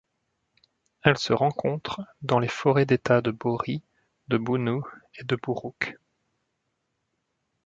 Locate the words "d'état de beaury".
2.87-3.83